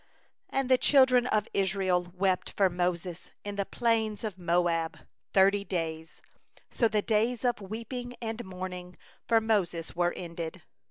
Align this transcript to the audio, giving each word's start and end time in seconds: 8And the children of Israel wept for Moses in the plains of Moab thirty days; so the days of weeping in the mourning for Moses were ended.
8And 0.51 0.67
the 0.67 0.79
children 0.79 1.27
of 1.27 1.47
Israel 1.53 2.11
wept 2.17 2.53
for 2.57 2.71
Moses 2.71 3.29
in 3.43 3.55
the 3.55 3.65
plains 3.67 4.23
of 4.23 4.35
Moab 4.35 5.01
thirty 5.31 5.63
days; 5.63 6.23
so 6.71 6.87
the 6.87 7.03
days 7.03 7.45
of 7.45 7.61
weeping 7.61 8.13
in 8.13 8.37
the 8.37 8.43
mourning 8.43 8.97
for 9.27 9.39
Moses 9.39 9.95
were 9.95 10.11
ended. 10.13 10.63